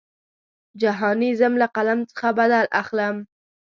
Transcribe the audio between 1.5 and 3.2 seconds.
له قلم څخه بدل اخلم.